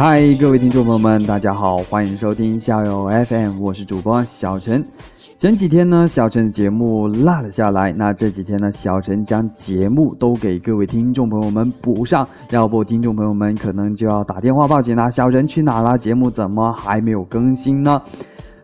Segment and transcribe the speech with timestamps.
[0.00, 4.82] 嗨，各位听众朋友们，大家好，欢迎收听校友 FM，我是主播小陈。
[5.36, 15.98] 前几天呢，小陈的节目落了下来，那这几天呢，小陈将节目都给各位听众朋友们补上，要不听众朋友们可能就要打电话报警啦，小陈去哪了？
[15.98, 18.00] 节目怎么还没有更新呢？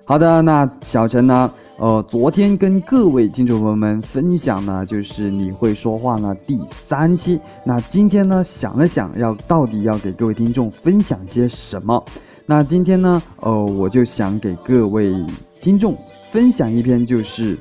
[0.06, 1.50] 好的，那小陈呢？
[1.78, 7.38] 呃，昨天跟各位听众朋友们分享呢，就是你会说话呢第三期。
[7.66, 12.02] 那今天呢，想了想要到底要给各位听众分享些什么？
[12.46, 15.12] 那今天呢，呃，我就想给各位
[15.60, 15.94] 听众
[16.30, 17.58] 分享一篇，就是。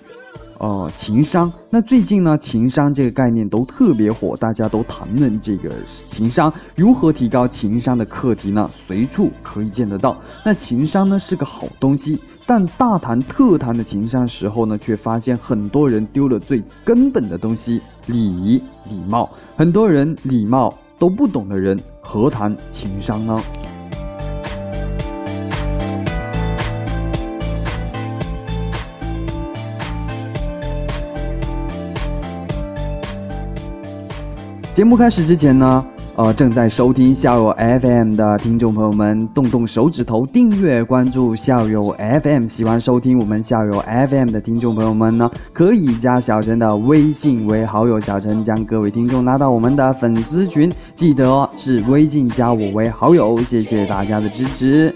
[0.57, 1.51] 哦，情商。
[1.69, 5.69] 那最近呢，情商这个概念都特别火，大家都谈论这个
[6.07, 10.15] 情商如何提高情商的课题呢，随处可以见得到。
[10.45, 19.27] 那情商呢是个好东西，但大谈特谈的情商时候呢，却发现很多人丢了最根本的东西——礼仪、礼貌。
[19.57, 23.35] 很多人礼貌都不懂的人，何谈情商呢？
[34.75, 35.83] 节目开始之前呢，
[36.17, 42.45] 呃，正在收听校友 FM 的听众朋友们，动动手指头订阅关注校友 FM。
[42.45, 53.37] 喜欢收听我们校友 FM 的听众朋友们呢，可以加小陈的微信为好友，小陈将各位听众拉到我们的粉丝群，记得哦，是微信加我为好友。
[53.39, 54.95] 谢谢大家的支持。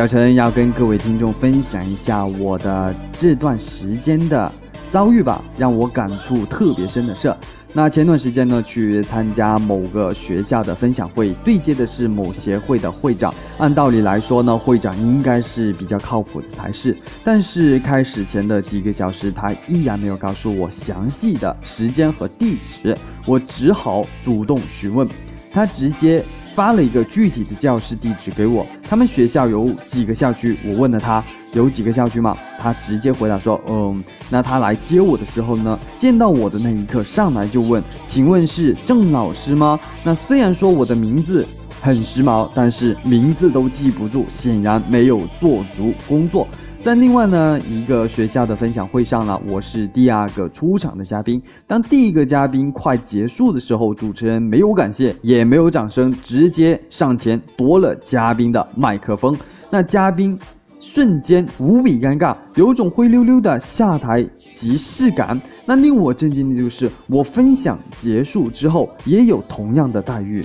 [0.00, 4.50] 小陈要跟各位听众分享一下我的这段时间的
[4.90, 7.30] 遭遇吧，让我感触特别深的事。
[7.74, 13.34] 那前段时间呢，去参加某个学校的分享会，对接的是某协会的会长。
[13.58, 16.96] 按道理来说呢，会长应该是比较靠谱的才是。
[17.22, 22.96] 但是开始前的几个小时，他依然没有告诉我详细的时间和地址，
[23.26, 25.06] 我只好主动询问，
[25.52, 26.24] 他直接。
[26.60, 30.58] 发了一个具体的教室地址给我，他们学校有几个校区？
[30.62, 32.36] 我问了他有几个校区吗？
[32.58, 39.80] 他直接回答说，嗯，那他来接我的时候呢，见到我的那一刻上来就问，请问是郑老师吗？
[40.04, 41.46] 那虽然说我的名字
[41.80, 46.46] 很时髦，但是名字都记不住，显然没有做足工作。
[46.78, 51.40] 在另外呢一个学校的分享会上呢，我是第二个出场的嘉宾。
[51.66, 59.36] 当第一个嘉宾快结束的时候，主持人没有感谢，也没有掌声，直接上前夺了嘉宾的麦克风。
[59.70, 60.38] 那嘉宾
[60.80, 65.38] 瞬间无比尴尬，有种灰溜溜的下台即视感。
[65.66, 70.44] 那令我震惊的就是，我分享结束之后也有同样的待遇。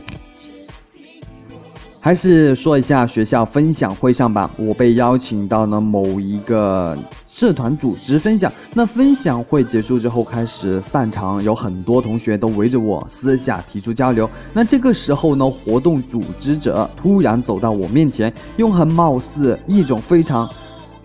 [2.06, 6.96] 还是说一下学校分享会上吧，我被邀请到了某一个
[7.26, 8.54] 社团组织分享。
[8.76, 14.30] 那分享会结束之后，开始散场，有很多同学都围着我私下提出交流。
[14.54, 20.48] 那这个时候呢，活动组织者突然走到我面前，用很貌似一种非常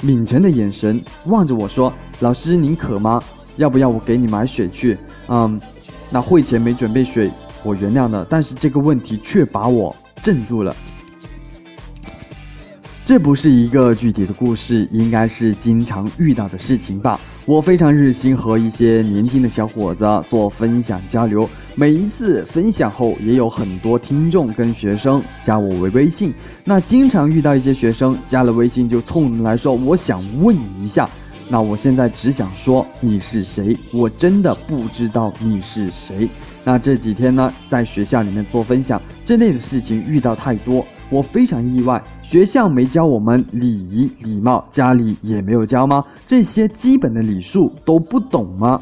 [0.03, 1.91] 抿沉的眼神望着我说
[2.21, 3.23] ：“老师您渴吗？
[3.57, 5.59] 要不要我给你买水去？”嗯，
[6.11, 7.31] 那会前没准备水，
[7.63, 9.97] 我原谅了，但是这个问题却把我。
[10.23, 10.75] 镇住了，
[13.05, 17.19] 这不是一个具体的故事，应该是经常遇到的事情吧。
[17.47, 26.33] 我非常热心和一些年轻的小伙子做分享交流，每一次分享后，也有很多听众跟学生加我为微信。
[26.65, 31.09] 那经常遇到一些学生加了微信就冲来说：“我想问你一下。”
[31.53, 33.77] 那我现在只想说你是谁？
[33.93, 36.31] 我真的不知道你是谁。
[36.63, 42.01] 那这几天呢，在学校里面做分享，这类的事情遇到太多，我非常意外。
[42.23, 46.05] 学校没教我们礼仪礼貌，家里也没有教吗？
[46.25, 48.79] 这些基本的礼数都不懂吗？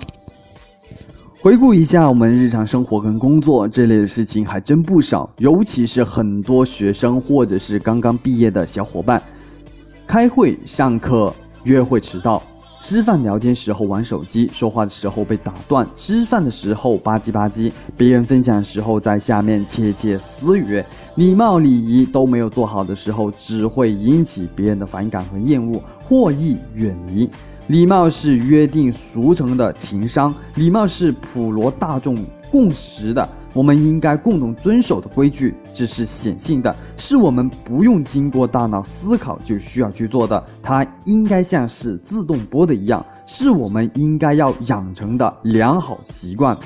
[1.40, 9.22] 回顾一下我们日常生活跟工作这类的事情还真不少，尤其是很多学生或者是刚刚毕业的小伙伴，
[10.06, 11.32] 开会、上课、
[11.64, 12.42] 约会迟到。
[12.80, 20.82] 吃饭聊天时候玩手机，说话的时候被打断，吃饭的时候吧唧吧唧，别人分享时候在下面窃窃私语，
[21.16, 27.28] 礼貌礼仪都没有做好的时候，只会引起别人的反感和厌恶，获益远离。
[27.66, 32.16] 礼貌是约定俗成的情商，礼貌是普罗大众
[32.50, 33.28] 共识的。
[33.54, 40.44] 我们应该共同遵守的规矩，这是显性的，是我们不用经过大脑思考就需要去做的。
[40.62, 46.56] 它应该像是自动播的一样，是我们应该要养成的良好习惯。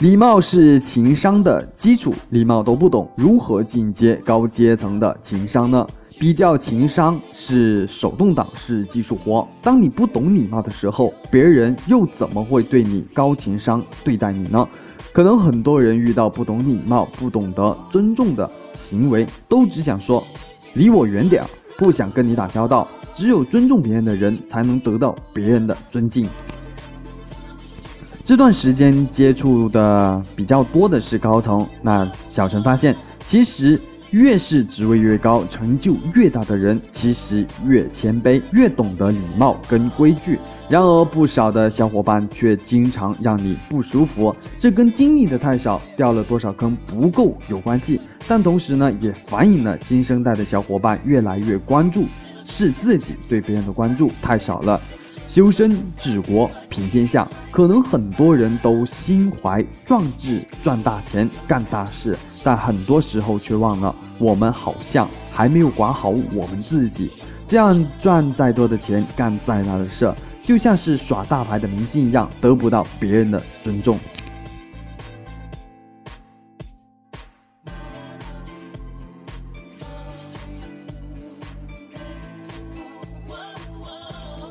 [0.00, 5.86] 礼貌是情商的基础，礼貌都不懂，如何进阶高阶层的情商呢？
[6.18, 9.46] 比较情商是手动挡，是技术活。
[9.62, 14.66] 当你不懂礼貌的时候，别人又怎么会对你高情商对待你呢？
[15.12, 20.26] 可能很多人遇到不懂礼貌、不懂得尊重的行为，都只想说
[20.72, 21.44] 离我远点，
[21.76, 22.88] 不想跟你打交道。
[23.14, 26.26] 只有尊重别人的人，才能得到别人的尊敬。
[28.30, 32.94] 这段时间接触的比较多的是高层，那小陈发现，
[33.26, 33.76] 其实
[34.12, 40.38] 越是职位越高、成就越大的人，其实越谦卑，越懂得礼貌跟规矩。
[40.68, 48.00] 然而，不少的小伙伴却经常让你不舒服，这跟经历的太少、掉了多少坑不够有关系。
[48.28, 52.06] 但同时呢，也反映了新生代的小伙伴越来越关注
[52.44, 54.80] 是自己对别人的关注太少了。
[55.32, 67.12] 修身治国平天下，可能很多人都心怀壮志赚大钱干大事，但很多时候却忘了，我们好像还没有管好我们自己。
[67.46, 70.12] 这样赚再多的钱，干再大的事，
[70.42, 73.96] 就像是耍大牌的明星一样，得不到别人的尊重。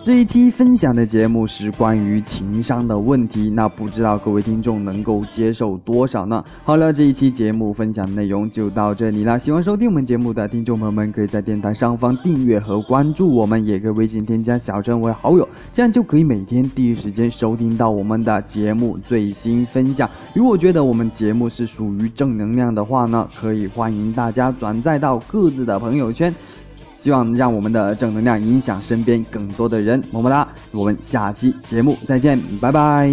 [0.10, 6.44] 这一期分享的节目是关于情商的问题，那不知道各位听众能够接受多少呢？
[6.64, 9.38] 好了，这一期节目分享内容就到这里了。
[9.38, 20.10] 喜欢收听我们节目的听众朋友们，可以在电台上方订阅和关注我们，也可以微信添加小陈为好友，这样就可以每天第一时间收听到我们的节目最新分享。
[20.34, 26.34] 如果觉得我们节目是属于正能量的话呢，可以欢迎大家转载到各自的朋友圈。
[27.00, 30.48] 希望让我们的正能量影响身边更多的人，么么哒！
[30.72, 33.10] 我们下期节目再见，拜拜。